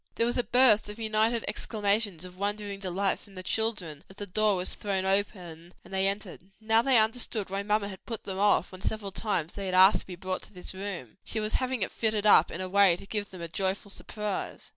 There 0.15 0.25
was 0.25 0.39
a 0.39 0.43
burst 0.43 0.89
of 0.89 0.97
united 0.97 1.45
exclamations 1.47 2.25
of 2.25 2.35
wondering 2.35 2.79
delight 2.79 3.19
from 3.19 3.35
the 3.35 3.43
children, 3.43 4.03
as 4.09 4.15
the 4.15 4.25
door 4.25 4.55
was 4.55 4.73
thrown 4.73 5.05
open 5.05 5.75
and 5.85 5.93
they 5.93 6.07
entered. 6.07 6.41
Now 6.59 6.81
they 6.81 6.97
understood 6.97 7.51
why 7.51 7.61
mamma 7.61 7.87
had 7.87 8.07
put 8.07 8.23
them 8.23 8.39
off 8.39 8.71
when 8.71 8.81
several 8.81 9.11
times 9.11 9.53
they 9.53 9.67
had 9.67 9.75
asked 9.75 9.99
to 9.99 10.07
be 10.07 10.15
brought 10.15 10.41
to 10.41 10.53
this 10.53 10.73
room: 10.73 11.17
she 11.23 11.39
was 11.39 11.53
having 11.53 11.83
it 11.83 11.91
fitted 11.91 12.25
up 12.25 12.49
in 12.49 12.61
a 12.61 12.67
way 12.67 12.95
to 12.95 13.05
give 13.05 13.29
them 13.29 13.43
a 13.43 13.47
joyful 13.47 13.91
surprise. 13.91 14.69